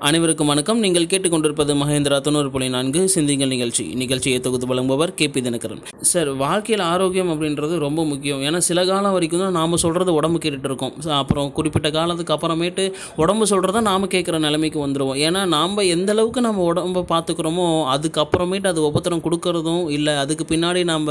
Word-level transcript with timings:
அனைவருக்கும் 0.00 0.46
வணக்கம். 0.46 0.78
நீங்கள் 0.78 1.06
கேட்டுக்கொண்டிருப்பது 1.06 1.72
மகேந்திரா 1.74 2.20
தொண்ணூறு 2.20 2.50
புள்ளி 2.50 2.68
நான்கு 2.68 3.08
சிந்திங்கள் 3.14 3.46
நிகழ்ச்சி. 3.46 3.94
நிகழ்ச்சியை 3.94 4.40
தொகுத்து 4.40 4.66
வழங்குபவர் 4.66 5.14
கே. 5.14 5.28
பி. 5.28 5.40
தினகரன். 5.40 5.82
சார் 6.00 6.30
வாழ்க்கையில் 6.34 6.84
ஆரோக்கியம் 6.84 7.30
அப்படின்றது 7.32 7.78
ரொம்ப 7.78 8.04
முக்கியம். 8.04 8.40
ஏன்னா 8.42 8.56
சில 8.56 8.84
காலம் 8.84 9.12
வரைக்கும் 9.12 9.40
தான் 9.40 9.52
நாம் 9.52 9.76
சொல்கிறது 9.76 10.12
உடம்பு 10.14 10.38
கேட்டுட்டு 10.38 10.64
இருக்கோம். 10.64 10.92
அப்புறம் 11.08 11.52
குறிப்பிட்ட 11.52 11.90
காலத்துக்கு 11.90 12.34
அப்புறமேட்டு 12.36 12.92
உடம்பு 13.16 13.46
சொல்கிறத 13.46 13.80
நாம் 13.80 14.08
கேட்குற 14.08 14.38
நிலைமைக்கு 14.38 14.86
வந்துடுவோம் 14.86 15.20
ஏன்னா 15.26 15.46
நாம் 15.46 15.76
எந்த 15.76 16.12
அளவுக்கு 16.12 16.40
நம்ம 16.40 16.62
உடம்பை 16.62 17.04
பார்த்துக்கிறோமோ 17.08 17.66
அதுக்கப்புறமேட்டு 17.94 18.66
அது 18.66 18.82
ஒவ்வொருத்தரும் 18.82 19.24
கொடுக்கறதும் 19.28 19.90
இல்லை 19.90 20.16
அதுக்கு 20.16 20.46
பின்னாடி 20.54 20.84
நாம் 20.84 21.06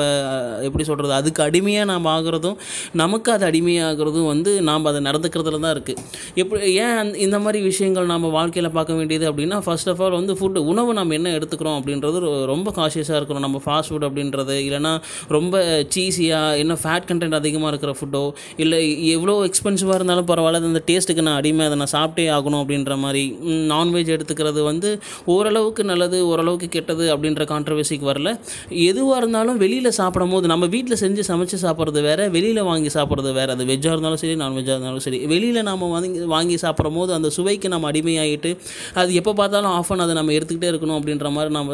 எப்படி 0.62 0.84
சொல்கிறது 0.84 1.14
அதுக்கு 1.14 1.44
அடிமையாக 1.44 1.86
நாம் 1.86 2.06
ஆகிறதும் 2.06 2.58
நமக்கு 2.94 3.32
அது 3.32 3.46
அடிமையாகிறதும் 3.52 4.26
வந்து 4.26 4.62
நாம் 4.62 4.86
அதை 4.86 5.02
நடந்துக்கிறதுல 5.02 5.60
தான் 5.60 5.76
இருக்குது 5.78 6.00
எப்படி 6.36 6.74
ஏன் 6.74 7.16
இந்த 7.16 7.40
மாதிரி 7.40 7.64
விஷயங்கள் 7.64 8.06
நம்ம 8.06 8.28
வாழ்க்கையில் 8.30 8.72
பார்க்க 8.78 9.00
வேண்டியது 9.00 9.26
அப்படின்னா 9.32 9.60
ஃபர்ஸ்ட் 9.66 9.90
ஆஃப் 9.94 10.02
ஆல் 10.04 10.18
வந்து 10.20 10.34
ஃபுட்டு 10.40 10.64
உணவு 10.72 10.94
நம்ம 11.00 11.14
என்ன 11.14 11.30
எடுத்துக்கிறோம் 11.38 11.78
அப்படின்றது 11.80 12.46
ரொம்ப 12.54 12.74
காஷியஸாக 12.78 13.20
இருக்கணும். 13.20 13.46
நம்ம 13.48 13.62
ஃபாஸ்ட் 13.66 13.92
ஃபுட் 13.92 14.08
அப்படின்றது 14.10 14.56
இல்லைனா 14.68 14.94
ரொம்ப 15.28 15.56
சீஸியாக 15.96 16.58
என்ன 16.58 16.78
ஃபேட் 16.84 17.08
கண்டென்ட் 17.12 17.38
அதிகமாக 17.40 17.72
இருக்கிற 17.74 17.94
ஃபுட்டோ 18.00 18.24
இல்லை 18.58 18.80
எவ்வளோ 19.16 19.36
எக்ஸ்பென்சிவாக 19.48 19.98
இருந்தாலும் 20.00 20.28
பரவாயில்ல 20.28 20.62
அந்த 20.72 20.82
டேஸ்ட்டுக்கு 20.90 21.26
நான் 21.28 21.40
அடிமை 21.42 21.66
அதை 21.66 21.78
நான் 21.82 21.94
சாப்பிட்டே 21.96 22.26
ஆகணும் 22.38 22.62
அப்படின்ற 22.64 22.98
மாதிரி 22.98 23.24
நான்வெஜ் 23.74 24.12
எடுத்துக்கிறது 24.16 24.64
வந்து 24.64 24.90
ஓரளவுக்கு 25.26 25.84
நல்லது 25.84 26.18
ஓரளவுக்கு 26.28 26.70
கெட்டது 26.76 27.06
அப்படின்ற 27.16 27.44
கான்ட்ரவர்சிக்கு 27.54 28.08
வரல. 28.12 28.30
எதுவாக 28.90 29.18
இருந்தாலும் 29.18 29.58
வெளியில் 29.58 29.92
சாப்பிடும் 30.00 30.34
போது 30.36 30.48
நம்ம 30.54 30.66
வீட்டில் 30.76 31.02
செஞ்சு 31.04 31.24
சமைச்சு 31.32 31.58
சாப்பிட்றது 31.66 32.02
வேறு 32.08 32.26
வெளியில் 32.32 32.62
வாங்கி 32.64 32.90
சாப்பிட்றது 32.98 33.34
வேறு. 33.40 33.52
அது 33.56 33.64
வெஜ்ஜாக 33.72 33.96
இருந்தாலும் 33.96 34.22
சரி 34.24 34.36
நான்வெஜ்ஜாக 34.36 34.76
இருந்தாலும் 34.78 35.06
சரி. 35.08 35.20
வெளியில் 35.34 35.68
நாம் 35.70 35.86
வாங்கி 35.96 36.22
வாங்கி 36.36 36.58
சாப்பிடும் 36.66 36.98
போது 37.00 37.14
அந்த 37.14 37.30
சுவைக்கு 37.30 37.68
நம்ம 37.74 37.92
அடிமையாகிட்டு 37.92 38.52
அது 38.94 39.14
எப்போ 39.14 39.34
பார்த்தாலும் 39.34 39.70
ஆஃப் 39.70 39.92
ஆன் 39.92 40.00
அதை 40.00 40.16
நம்ம 40.16 40.32
எடுத்துக்கிட்டே 40.32 40.70
இருக்கணும் 40.72 40.98
அப்படின்ற 40.98 41.32
மாதிரி 41.32 41.54
நம்ம 41.54 41.74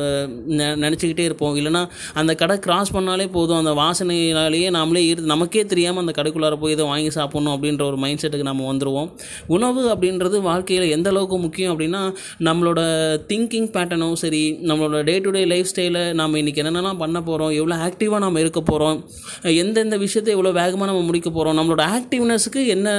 நெ- 0.49 0.77
நினச்சிக்கிட்டே 0.79 1.19
இருப்போம். 1.19 1.55
இல்லைனா 1.55 1.87
அந்த 2.13 2.35
கடை 2.35 2.59
கிராஸ் 2.59 2.95
பண்ணாலே 2.95 3.31
போதும். 3.31 3.57
அந்த 3.57 3.71
வாசனையினாலேயே 3.73 4.69
நாமளே 4.71 5.03
இரு 5.05 5.21
நமக்கே 5.21 5.65
தெரியாமல் 5.65 6.05
அந்த 6.05 6.21
கடைக்குள்ளார 6.21 6.55
போய் 6.55 6.71
இதை 6.71 6.85
வாங்கி 6.85 7.07
சாப்பிட்ணும் 7.07 7.55
அப்படின்ற 7.55 7.83
ஒரு 7.83 7.97
மைண்ட் 7.97 8.19
செட்டுக்கு 8.21 8.41
நம்ம 8.41 8.73
வந்துடுவோம் 8.73 9.09
உணவு 9.47 9.95
அப்படின்றது 9.95 10.41
வாழ்க்கையில் 10.41 10.89
எந்த 10.89 11.09
அளவுக்கு 11.09 11.37
முக்கியம் 11.37 11.79
அப்படின்னா 11.79 12.13
நம்மளோட 12.39 12.79
திங்கிங் 13.27 13.69
பேட்டர்னும் 13.69 14.13
சரி 14.13 14.59
நம்மளோட 14.63 15.03
டே 15.03 15.19
டு 15.19 15.29
டே 15.29 15.45
லைஃப் 15.45 15.67
ஸ்டைலை 15.75 16.13
நம்ம 16.13 16.37
இன்றைக்கி 16.37 16.59
என்னென்னலாம் 16.59 16.97
பண்ண 16.97 17.21
போகிறோம் 17.21 17.49
எவ்வளோ 17.49 17.75
ஆக்டிவாக 17.75 18.17
நம்ம 18.17 18.39
இருக்க 18.39 18.61
போகிறோம் 18.61 19.05
எந்தெந்த 19.43 19.97
விஷயத்தை 19.97 20.35
எவ்வளோ 20.35 20.61
வேகமாக 20.61 20.91
நம்ம 20.91 21.05
முடிக்க 21.05 21.29
போகிறோம் 21.29 21.57
நம்மளோட 21.57 21.81
ஆக்டிவ்னஸுக்கு 21.89 22.67
என்ன 22.67 22.89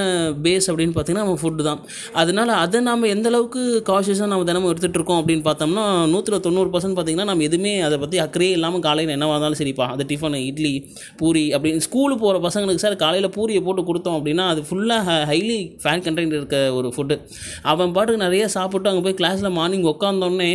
பேஸ் 0.43 0.67
அப்படின்னு 0.67 0.95
பார்த்தீங்கன்னா 0.95 1.13
நம்ம 1.13 1.37
ஃபுட்டு 1.41 1.63
தான். 1.63 1.81
அதனால 2.13 2.53
அதை 2.53 2.79
நம்ம 2.81 3.07
எந்த 3.07 3.29
அளவுக்கு 3.29 3.80
காஷியஸாக 3.87 4.27
நம்ம 4.27 4.43
தினமும் 4.43 4.69
எடுத்துகிட்டு 4.69 4.99
இருக்கோம் 4.99 5.19
அப்படின்னு 5.19 5.43
பார்த்தோம்னா 5.45 5.83
நூற்றில் 6.11 6.41
தொண்ணூறு 6.41 6.69
பர்சன்ட் 6.69 6.95
பார்த்தீங்கன்னா 6.95 7.27
நம்ம 7.29 7.43
எதுவுமே 7.43 7.73
அதை 7.81 7.97
பற்றி 7.99 8.19
அக்கறையே 8.19 8.51
இல்லாமல் 8.51 8.83
காலையில் 8.83 9.13
என்னவாக 9.13 9.35
இருந்தாலும் 9.35 9.59
சரிப்பா. 9.59 9.87
அது 9.93 10.05
டிஃபன் 10.09 10.37
இட்லி 10.41 10.73
பூரி 11.17 11.45
அப்படின்னு 11.53 11.85
ஸ்கூலு 11.85 12.15
போகிற 12.17 12.39
பசங்களுக்கு 12.45 12.83
சார் 12.83 12.97
காலையில் 12.97 13.33
பூரியை 13.35 13.61
போட்டு 13.63 13.83
கொடுத்தோம் 13.83 14.17
அப்படின்னா 14.17 14.45
அது 14.49 14.63
ஃபுல்லாக 14.67 15.17
ஹைலி 15.29 15.59
ஃபேட் 15.81 16.05
கண்டென்ட் 16.05 16.37
இருக்க 16.37 16.59
ஒரு 16.77 16.91
ஃபுட்டு 16.95 17.17
அவன் 17.69 17.93
பாட்டுக்கு 17.93 18.23
நிறைய 18.23 18.45
சாப்பிட்டு 18.55 18.91
அங்கே 18.91 19.03
போய் 19.03 19.19
கிளாஸில் 19.19 19.55
மார்னிங் 19.57 19.89
உட்காந்தோடனே 19.91 20.51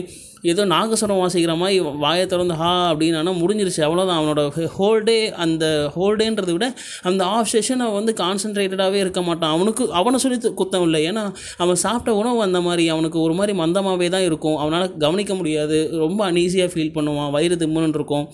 ஏதோ 0.53 0.63
நாகஸ்வரம் 0.73 1.21
வாசிக்கிற 1.23 1.53
மாதிரி 1.61 1.77
வாயை 2.05 2.25
திறந்து 2.33 2.55
ஹா 2.61 2.73
அப்படின்னு 2.93 3.19
ஆனால் 3.21 3.39
முடிஞ்சிருச்சு. 3.43 3.83
அவ்வளோதான் 3.87 4.19
அவனோட 4.21 4.43
ஹோல் 4.79 5.03
டே 5.09 5.17
அந்த 5.45 5.65
ஹோல் 5.97 6.19
டேன்றதை 6.21 6.53
விட 6.57 6.67
அந்த 7.11 7.23
ஆஃப் 7.37 7.53
செஷன் 7.53 7.85
அவன் 7.87 7.99
வந்து 8.01 8.15
கான்சென்ட்ரேட்டடாகவே 8.23 9.01
இருக்க 9.05 9.23
மாட்டான். 9.29 9.55
அவனுக்கு 9.57 9.87
அவனை 10.01 10.21
சொல்லி 10.25 10.39
குத்தம் 10.63 10.87
இல்லை. 10.89 11.01
ஏன்னா 11.11 11.25
அவன் 11.65 11.83
சாப்பிட்ட 11.85 12.19
உணவு 12.23 12.43
அந்த 12.49 12.61
மாதிரி 12.69 12.87
அவனுக்கு 12.97 13.21
ஒரு 13.27 13.37
மாதிரி 13.41 13.55
மந்தமாகவே 13.63 14.09
தான் 14.17 14.27
இருக்கும். 14.31 14.59
அவனால் 14.65 14.97
கவனிக்க 15.07 15.35
முடியாது. 15.41 15.79
ரொம்ப 16.05 16.21
அன்ஈஸியாக 16.31 16.73
ஃபீல் 16.75 16.95
பண்ணுவான். 16.99 17.33
வயிறு 17.39 17.59
திம்முன்னு 17.65 17.99
இருக்கும். 18.01 18.27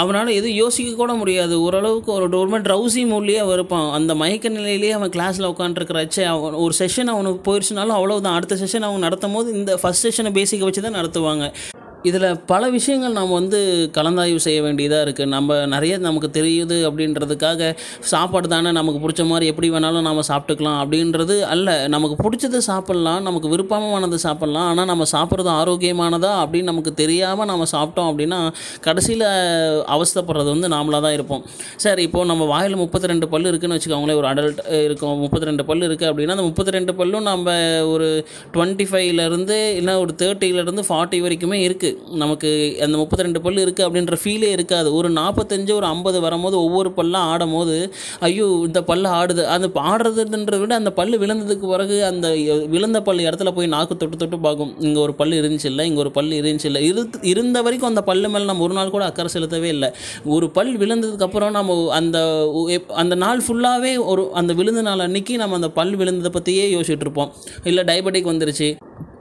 அவனால் 0.00 0.34
எதுவும் 0.38 0.58
யோசிக்க 0.62 0.92
கூட 1.00 1.12
முடியாது. 1.20 1.54
ஓரளவுக்கு 1.66 2.10
ஒரு 2.16 2.26
ஒரு 2.40 2.50
மாதிரி 2.52 2.66
ட்ரௌசி 2.68 3.02
மூட்லேயே 3.12 3.42
இருப்பான். 3.56 3.88
அந்த 3.98 4.14
மயக்க 4.22 4.54
நிலையிலேயே 4.56 4.92
அவன் 4.98 5.14
கிளாஸில் 5.16 5.50
உட்காந்துருக்கிறச்சே 5.52 6.24
அவன் 6.34 6.58
ஒரு 6.64 6.74
செஷன் 6.82 7.12
அவனுக்கு 7.14 7.40
போயிடுச்சுனாலும் 7.48 7.96
அவ்வளோதான் 7.98 8.36
அடுத்த 8.38 8.58
செஷன் 8.64 8.86
அவங்க 8.88 9.02
நடத்தும் 9.06 9.36
போது 9.38 9.48
இந்த 9.60 9.72
ஃபஸ்ட் 9.82 10.06
செஷனை 10.06 10.32
பேசிக்கை 10.40 10.66
வச்சு 10.68 10.86
தான் 10.86 11.00
நடத்துவாங்க. 11.00 11.46
இதில் 12.08 12.26
பல 12.50 12.62
விஷயங்கள் 12.74 13.14
நாம் 13.18 13.30
வந்து 13.38 13.58
கலந்தாய்வு 13.96 14.40
செய்ய 14.46 14.58
வேண்டியதாக 14.64 15.04
இருக்குது. 15.06 15.30
நம்ம 15.34 15.56
நிறைய 15.74 15.94
நமக்கு 16.06 16.28
தெரியுது 16.38 16.76
அப்படின்றதுக்காக 16.88 17.70
சாப்பாடு 18.10 18.46
தானே 18.54 18.70
நமக்கு 18.78 18.98
பிடிச்ச 19.04 19.22
மாதிரி 19.30 19.46
எப்படி 19.52 19.68
வேணாலும் 19.74 20.06
நாம் 20.08 20.20
சாப்பிட்டுக்கலாம் 20.30 20.78
அப்படின்றது 20.82 21.36
அல்ல. 21.54 21.68
நமக்கு 21.94 22.16
பிடிச்சது 22.24 22.58
சாப்பிட்லாம் 22.68 23.22
நமக்கு 23.28 23.48
விருப்பமானது 23.54 24.18
சாப்பிட்லாம். 24.26 24.68
ஆனால் 24.72 24.88
நம்ம 24.92 25.06
சாப்பிட்றது 25.14 25.50
ஆரோக்கியமானதா 25.60 26.32
அப்படின்னு 26.42 26.70
நமக்கு 26.72 26.92
தெரியாமல் 27.02 27.50
நம்ம 27.52 27.68
சாப்பிட்டோம் 27.74 28.10
அப்படின்னா 28.10 28.40
கடைசியில் 28.88 29.26
அவஸ்தைப்படுறது 29.96 30.48
வந்து 30.54 30.70
நாமளாக 30.74 31.02
தான் 31.06 31.16
இருப்போம். 31.18 31.42
சரி 31.86 32.04
இப்போது 32.08 32.30
நம்ம 32.32 32.50
வாயில் 32.52 32.80
முப்பத்தி 32.82 33.12
ரெண்டு 33.12 33.28
பல் 33.34 33.50
இருக்குன்னு 33.52 33.78
வச்சுக்கோங்களேன். 33.78 34.20
ஒரு 34.22 34.30
அடல்ட் 34.32 34.62
இருக்கும் 34.88 35.16
முப்பத்தி 35.24 35.50
ரெண்டு 35.50 35.68
பல்லு 35.70 35.88
இருக்குது 35.90 36.10
அப்படின்னா 36.12 36.36
அந்த 36.38 36.46
முப்பத்தி 36.50 36.76
ரெண்டு 36.78 36.94
பல்லும் 37.00 37.26
நம்ம 37.32 37.56
ஒரு 37.94 38.10
டுவெண்ட்டி 38.54 38.88
ஃபைவ்லேருந்து 38.92 39.58
இல்லை 39.80 39.96
ஒரு 40.04 40.14
தேர்ட்டிலேருந்து 40.24 40.84
ஃபார்ட்டி 40.90 41.20
வரைக்குமே 41.26 41.60
இருக்குது 41.68 41.93
நமக்கு 42.22 42.50
அந்த 42.86 42.96
முப்பத்தி 43.00 43.26
ரெண்டு 43.26 43.40
பல் 43.44 43.60
இருக்குது 43.64 43.86
அப்படின்ற 43.86 44.16
ஃபீலே 44.22 44.50
இருக்காது. 44.56 44.88
ஒரு 44.98 45.08
நாற்பத்தஞ்சு 45.18 45.72
ஒரு 45.78 45.86
ஐம்பது 45.92 46.18
வரும்போது 46.26 46.56
ஒவ்வொரு 46.66 46.90
பல்லாக 46.98 47.30
ஆடும் 47.32 47.54
போது 47.56 47.76
ஐயோ 48.28 48.46
இந்த 48.68 48.80
பல்லு 48.90 49.08
ஆடுது. 49.20 49.42
அந்த 49.54 49.68
ஆடுறதுன்றத 49.90 50.58
விட 50.62 50.74
அந்த 50.80 50.92
பல்லு 50.98 51.18
விழுந்ததுக்கு 51.22 51.66
பிறகு 51.72 51.98
அந்த 52.10 52.26
விழுந்த 52.74 53.00
பல் 53.08 53.24
இடத்துல 53.26 53.52
போய் 53.56 53.72
நாக்கு 53.74 53.94
தொட்டு 54.02 54.16
தொட்டு 54.22 54.38
பார்க்கும். 54.46 54.72
இங்கே 54.86 55.00
ஒரு 55.06 55.14
பல் 55.20 55.38
இருந்துச்சு 55.40 55.70
இல்லை 55.72 55.86
இங்கே 55.90 56.02
ஒரு 56.04 56.12
பல் 56.18 56.32
இருந்துச்சு 56.40 56.70
இல்லை 56.70 56.82
இரு 56.90 57.04
இருந்த 57.32 57.62
வரைக்கும் 57.66 57.90
அந்த 57.92 58.04
பல்லு 58.10 58.30
மேலே 58.34 58.48
நம்ம 58.50 58.64
ஒரு 58.68 58.76
நாள் 58.78 58.94
கூட 58.96 59.04
அக்கறை 59.10 59.30
செலுத்தவே 59.36 59.70
இல்லை. 59.76 59.90
ஒரு 60.36 60.48
பல் 60.58 60.72
விழுந்ததுக்கப்புறம் 60.82 61.54
நம்ம 61.58 61.78
அந்த 62.00 62.18
அந்த 63.02 63.14
நாள் 63.24 63.44
ஃபுல்லாகவே 63.46 63.92
ஒரு 64.12 64.24
அந்த 64.40 64.52
விழுந்த 64.60 64.82
நாள் 64.88 65.06
அன்னைக்கு 65.06 65.36
நம்ம 65.42 65.60
அந்த 65.60 65.70
பல் 65.78 65.94
விழுந்ததை 66.02 66.32
பற்றியே 66.38 66.66
யோசிச்சுட்டு 66.76 67.06
இருப்போம். 67.06 67.32
இல்லை 67.70 67.84
டயபெட்டிக் 67.90 68.32
வந்துருச்சு. 68.32 68.68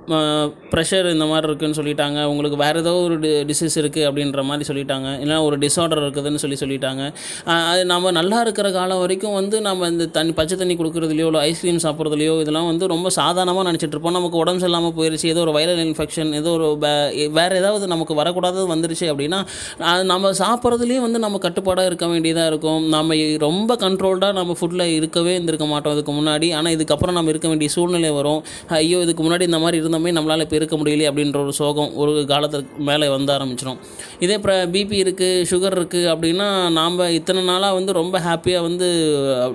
ப்ரெஷர் 0.08 1.12
இந்த 1.12 1.26
மாதிரி 1.26 1.54
இருக்குதுன்னு 1.54 1.80
சொல்லிட்டாங்க. 1.80 2.24
உங்களுக்கு 2.24 2.58
வேறு 2.58 2.80
ஏதோ 2.80 2.94
ஒரு 2.94 3.20
டி 3.20 3.30
டிசீஸ் 3.30 3.76
இருக்குது 3.76 4.08
அப்படின்ற 4.10 4.44
மாதிரி 4.44 4.74
சொல்லிட்டாங்க. 4.74 5.08
இல்லைனா 5.24 5.44
ஒரு 5.44 5.58
டிஸார்டர் 5.58 6.04
இருக்குதுன்னு 6.04 6.36
சொல்லி 6.36 6.58
சொல்லிட்டாங்க. 6.60 7.14
அது 7.46 7.86
நம்ம 7.86 8.12
நல்லா 8.12 8.42
இருக்கிற 8.42 8.72
காலம் 8.72 9.00
வரைக்கும் 9.00 9.34
வந்து 9.34 9.62
நம்ம 9.62 9.88
இந்த 9.88 10.06
தண்ணி 10.06 10.32
பச்சை 10.32 10.58
தண்ணி 10.58 10.76
கொடுக்குறதுலையோ 10.76 11.26
இல்லை 11.26 11.40
ஐஸ்கிரீம் 11.40 11.78
சாப்பிட்றதுலையோ 11.78 12.40
இதெல்லாம் 12.40 12.66
வந்து 12.66 12.88
ரொம்ப 12.88 13.10
சாதாரணமாக 13.10 13.72
நினச்சிட்டு 13.72 13.88
இருப்போம். 13.88 14.12
நமக்கு 14.12 14.38
உடம்பு 14.38 14.68
சரியில்லாமல் 14.68 14.94
போயிடுச்சு 14.98 15.26
ஏதோ 15.26 15.40
ஒரு 15.40 15.52
வைரல் 15.52 15.82
இன்ஃபெக்ஷன் 15.84 16.34
ஏதோ 16.34 16.50
ஒரு 16.50 16.78
வே- 16.82 17.32
வேறு 17.32 17.58
ஏதாவது 17.58 17.88
நமக்கு 17.88 18.14
வரக்கூடாதது 18.14 18.76
வந்துருச்சு 18.76 19.00
அப்படின்னா 19.00 19.46
அது 19.82 20.06
நம்ம 20.06 20.32
சாப்பிட்றதுலேயும் 20.32 21.02
வந்து 21.02 21.20
நம்ம 21.20 21.38
கட்டுப்பாடாக 21.38 21.88
இருக்க 21.88 22.08
வேண்டியதாக 22.08 22.48
இருக்கும். 22.48 22.88
நம்ம 22.88 23.16
ரொம்ப 23.38 23.76
கண்ட்ரோல்டாக 23.76 24.34
நம்ம 24.34 24.56
ஃபுட்டில் 24.62 24.94
இருக்கவே 24.94 25.32
இருந்திருக்க 25.32 25.66
மாட்டோம். 25.66 25.94
இதுக்கு 25.94 26.12
முன்னாடி. 26.12 26.56
ஆனால் 26.56 26.74
இதுக்கப்புறம் 26.74 27.12
நம்ம 27.12 27.30
இருக்க 27.30 27.48
வேண்டிய 27.48 27.70
சூழ்நிலை 27.70 28.10
வரும். 28.10 28.44
ஐயோ 28.68 29.00
இதுக்கு 29.00 29.24
முன்னாடி 29.24 29.42
இந்த 29.42 29.60
மாதிரி 29.60 29.92
இருந்தோமே 29.94 30.12
நம்மளால் 30.12 30.40
இப்போ 30.40 30.56
இருக்க 30.56 30.76
முடியலையே 30.76 31.12
அப்படின்ற 31.12 31.42
ஒரு 31.42 31.54
சோகம் 31.54 31.96
ஒரு 31.96 32.26
காலத்துக்கு 32.28 32.84
மேலே 32.84 33.08
வந்து 33.10 33.34
ஆரம்பிச்சிடும் 33.34 33.78
இதே 34.20 34.34
இப்போ 34.34 34.66
பிபி 34.66 34.98
இருக்குது 35.04 35.46
சுகர் 35.50 35.76
இருக்குது 35.76 36.10
அப்படின்னா 36.14 36.72
நாம் 36.72 37.00
இத்தனை 37.00 37.44
நாளாக 37.44 37.74
வந்து 37.74 37.94
ரொம்ப 37.94 38.20
ஹாப்பியாக 38.20 38.62
வந்து 38.62 38.88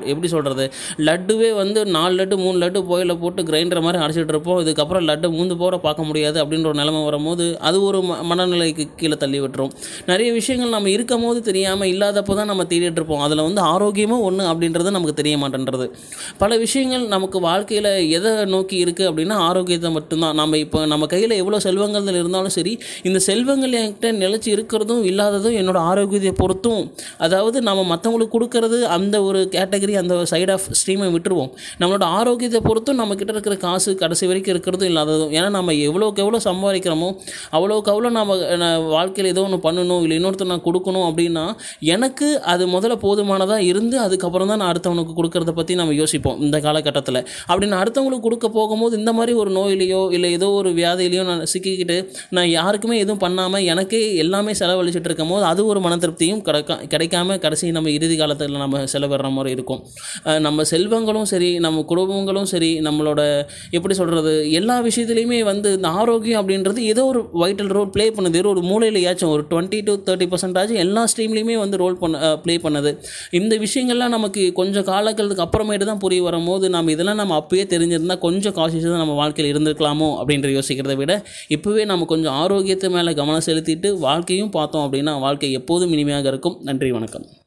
எப்படி 0.05 0.29
சொல்கிறது 0.29 0.73
லட்டுவே 0.99 1.55
வந்து 1.55 1.87
நாலு 1.87 2.25
லட்டு 2.25 2.37
மூணு 2.37 2.67
லட்டு 2.67 2.87
போயில் 2.87 3.17
போட்டு 3.17 3.43
கிரைண்டர் 3.43 3.83
மாதிரி 3.83 4.05
அடைச்சிட்டு 4.05 4.29
இருப்போம். 4.29 4.67
இதுக்கப்புறம் 4.67 5.07
லட்டு 5.09 5.27
மூந்து 5.39 5.57
போட 5.57 5.79
பார்க்க 5.79 6.03
முடியாது 6.03 6.45
அப்படின்ற 6.45 6.67
ஒரு 6.67 6.75
நிலைமை 6.75 7.05
வரும்போது 7.05 7.59
அது 7.59 7.83
ஒரு 7.83 7.99
ம- 8.01 8.25
மனநிலைக்கு 8.31 8.89
கீழே 8.97 9.17
தள்ளி 9.17 9.41
விட்டுரும். 9.41 9.71
நிறைய 10.07 10.33
விஷயங்கள் 10.33 10.71
நம்ம 10.71 10.91
இருக்கும் 10.91 11.23
போது 11.23 11.43
தெரியாமல் 11.43 11.89
இல்லாதப்போ 11.89 12.35
தான் 12.35 12.47
நம்ம 12.47 12.63
தேடிட்டு 12.63 12.99
இருப்போம். 12.99 13.21
அதில் 13.21 13.43
வந்து 13.43 13.63
ஆரோக்கியமும் 13.63 14.21
ஒன்று 14.21 14.45
அப்படின்றது 14.45 14.91
நமக்கு 14.91 15.15
தெரிய 15.15 15.37
மாட்டேன்றது. 15.37 15.91
பல 16.39 16.57
விஷயங்கள் 16.57 17.07
நமக்கு 17.07 17.41
வாழ்க்கையில் 17.41 18.11
எதை 18.11 18.45
நோக்கி 18.45 18.85
இருக்குது 18.85 19.11
அப்படின்னா 19.11 19.33
ஆரோக்கியத்தை 19.33 19.91
மட்டும்தான் 19.91 20.28
நம்ம 20.33 20.59
இப்போ 20.59 20.87
நம்ம 20.87 21.07
கையில் 21.07 21.31
எவ்வளோ 21.31 21.59
செல்வங்கள் 21.59 22.09
இருந்தாலும் 22.15 22.55
சரி 22.57 22.79
இந்த 23.03 23.19
செல்வங்கள் 23.19 23.73
என்கிட்ட 23.73 24.13
நிலச்சி 24.13 24.49
இருக்கிறதும் 24.57 25.03
இல்லாததும் 25.05 25.57
என்னோடய 25.61 25.89
ஆரோக்கியத்தை 25.91 26.33
பொறுத்தும் 26.33 26.83
அதாவது 27.19 27.63
நம்ம 27.63 27.85
மற்றவங்களுக்கு 27.93 28.35
கொடுக்கறது 28.37 28.83
அந்த 28.83 29.23
ஒரு 29.23 29.49
கேட்டகரி 29.53 29.93
அந்த 29.93 30.25
சைட் 30.25 30.51
ஆஃப் 30.51 30.67
ஸ்ட்ரீமை 30.81 31.09
விட்டுருவோம். 31.15 31.51
நம்மளோட 31.81 32.03
ஆரோக்கியத்தை 32.03 32.61
பொறுத்தும் 32.61 32.99
நம்மக்கிட்ட 33.01 33.33
இருக்கிற 33.33 33.57
காசு 33.57 33.95
கடைசி 33.95 34.27
வரைக்கும் 34.27 34.55
இருக்கிறதும் 34.55 34.89
இல்லாததும் 34.89 35.31
ஏன்னா 35.31 35.51
நம்ம 35.51 35.73
எவ்வளோக்கு 35.73 36.19
எவ்வளோ 36.19 36.41
சம்பாதிக்கிறோமோ 36.45 37.09
அவ்வளோக்கு 37.53 37.93
அவ்வளோ 37.95 38.11
நம்ம 38.11 38.37
வாழ்க்கையில் 38.89 39.31
ஏதோ 39.33 39.43
ஒன்று 39.43 39.59
பண்ணணும் 39.69 40.03
இல்லை 40.03 40.17
இன்னொருத்தர் 40.19 40.47
நான் 40.47 40.65
கொடுக்கணும் 40.65 41.07
அப்படின்னா 41.09 41.45
எனக்கு 41.81 42.41
அது 42.41 42.67
முதல்ல 42.67 42.97
போதுமானதாக 42.97 43.63
இருந்து 43.63 43.99
அதுக்கப்புறம் 43.99 44.49
தான் 44.49 44.57
நான் 44.57 44.73
அடுத்தவனுக்கு 44.73 45.15
கொடுக்கறத 45.17 45.53
பற்றி 45.53 45.75
நம்ம 45.75 45.95
யோசிப்போம் 45.95 46.41
இந்த 46.41 46.61
காலகட்டத்தில். 46.61 47.21
அப்படி 47.47 47.67
நான் 47.67 47.83
அடுத்தவங்களுக்கு 47.85 48.21
கொடுக்க 48.21 48.49
போகும்போது 48.49 48.99
இந்த 48.99 49.13
மாதிரி 49.13 49.33
ஒரு 49.37 49.51
நோயிலையோ 49.51 50.01
இல்லை 50.19 50.31
ஏதோ 50.39 50.51
ஒரு 50.61 50.73
வியாதியிலையோ 50.81 51.25
நான் 51.31 51.45
சிக்கிக்கிட்டு 51.55 51.99
நான் 52.37 52.51
யாருக்குமே 52.59 52.97
எதுவும் 53.05 53.23
பண்ணாமல் 53.25 53.67
எனக்கே 53.73 54.03
எல்லாமே 54.25 54.53
செலவழிச்சிட்டு 54.61 55.11
இருக்கும் 55.11 55.33
போது 55.35 55.45
அது 55.53 55.61
ஒரு 55.73 55.81
மன 55.87 55.97
திருப்தியும் 56.05 56.43
கிடைக்க 56.49 56.79
கிடைக்காம 56.93 57.39
கடைசி 57.45 57.73
நம்ம 57.77 57.91
இறுதி 57.97 58.17
காலத்தில் 58.21 58.57
நம்ம 58.65 58.85
செலவிடுற 58.93 59.29
மாதிரி 59.37 59.51
இருக்கும். 59.57 59.81
நம்ம 60.47 60.65
செல்வங்களும் 60.73 61.29
சரி 61.33 61.51
நம்ம 61.67 61.83
குடும்பங்களும் 61.91 62.49
சரி 62.53 62.71
நம்மளோட 62.87 63.21
எப்படி 63.77 63.95
சொல்கிறது 64.01 64.33
எல்லா 64.61 64.77
விஷயத்துலையுமே 64.89 65.39
வந்து 65.51 65.69
இந்த 65.79 65.89
ஆரோக்கியம் 66.01 66.41
அப்படின்றது 66.43 66.81
ஏதோ 66.93 67.05
ஒரு 67.13 67.21
வைட்டல் 67.43 67.73
ரோல் 67.77 67.93
ப்ளே 67.97 68.07
பண்ணுது. 68.17 68.41
ஏதோ 68.43 68.51
ஒரு 68.55 68.63
மூலையிலையாச்சும் 68.71 69.33
ஒரு 69.35 69.45
டுவெண்ட்டி 69.53 69.81
டு 69.89 69.95
தேர்ட்டி 70.09 70.29
பர்சன்டாச்சும் 70.33 70.81
எல்லா 70.85 71.05
ஸ்ட்ரீம்லேயுமே 71.13 71.57
வந்து 71.65 71.81
ரோல் 71.83 71.99
பண்ண 72.03 72.33
ப்ளே 72.45 72.57
பண்ணுது. 72.67 72.93
இந்த 73.41 73.55
விஷயங்கள்லாம் 73.65 74.15
நமக்கு 74.17 74.43
கொஞ்சம் 74.61 74.87
காலங்களுக்கு 74.93 75.45
அப்புறமேட்டு 75.47 75.91
தான் 75.91 76.03
புரிய 76.05 76.23
வரும்போது 76.29 76.67
நம்ம 76.77 76.93
இதெல்லாம் 76.97 77.21
நம்ம 77.23 77.37
அப்பயே 77.43 77.65
தெரிஞ்சிருந்தால் 77.75 78.23
கொஞ்சம் 78.27 78.57
காசியஸாக 78.59 78.93
தான் 78.95 79.05
நம்ம 79.05 79.17
வாழ்க்கையில் 79.23 79.53
இருந்திருக்கலாமோ? 79.53 80.08
அப்படின்ற 80.17 80.49
யோசிக்கிறத 80.59 80.97
விட 80.97 81.13
இப்போவே 81.49 81.85
நம்ம 81.85 82.05
கொஞ்சம் 82.05 82.33
ஆரோக்கியத்தை 82.33 82.91
மேலே 82.91 83.15
கவனம் 83.15 83.47
செலுத்திட்டு 83.47 83.99
வாழ்க்கையும் 83.99 84.51
பார்த்தோம் 84.51 84.87
அப்படின்னா 84.87 85.21
வாழ்க்கை 85.21 85.53
எப்போதும் 85.53 85.93
இனிமையாக 85.93 86.29
இருக்கும். 86.29 86.59
நன்றி 86.63 86.91
வணக்கம். 86.93 87.38